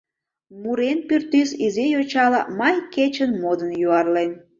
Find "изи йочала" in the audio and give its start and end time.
1.65-2.41